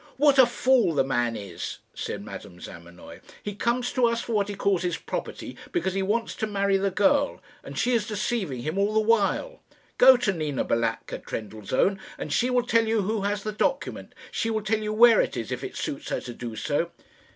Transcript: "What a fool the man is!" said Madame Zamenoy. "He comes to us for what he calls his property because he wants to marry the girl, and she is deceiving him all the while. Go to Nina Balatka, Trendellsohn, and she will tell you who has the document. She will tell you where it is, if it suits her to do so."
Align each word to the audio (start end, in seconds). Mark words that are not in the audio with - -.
"What 0.17 0.39
a 0.39 0.47
fool 0.47 0.95
the 0.95 1.03
man 1.03 1.35
is!" 1.35 1.77
said 1.93 2.25
Madame 2.25 2.59
Zamenoy. 2.59 3.19
"He 3.43 3.53
comes 3.53 3.91
to 3.93 4.07
us 4.07 4.19
for 4.21 4.33
what 4.33 4.47
he 4.49 4.55
calls 4.55 4.81
his 4.81 4.97
property 4.97 5.55
because 5.71 5.93
he 5.93 6.01
wants 6.01 6.33
to 6.37 6.47
marry 6.47 6.75
the 6.75 6.89
girl, 6.89 7.39
and 7.63 7.77
she 7.77 7.91
is 7.93 8.07
deceiving 8.07 8.61
him 8.63 8.79
all 8.79 8.95
the 8.95 8.99
while. 8.99 9.61
Go 9.99 10.17
to 10.17 10.33
Nina 10.33 10.63
Balatka, 10.63 11.19
Trendellsohn, 11.19 11.99
and 12.17 12.33
she 12.33 12.49
will 12.49 12.65
tell 12.65 12.87
you 12.87 13.03
who 13.03 13.21
has 13.21 13.43
the 13.43 13.51
document. 13.51 14.15
She 14.31 14.49
will 14.49 14.63
tell 14.63 14.79
you 14.79 14.91
where 14.91 15.21
it 15.21 15.37
is, 15.37 15.51
if 15.51 15.63
it 15.63 15.77
suits 15.77 16.09
her 16.09 16.19
to 16.21 16.33
do 16.33 16.55
so." 16.55 16.89